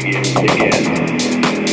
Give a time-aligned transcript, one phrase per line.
[0.00, 1.67] begin again.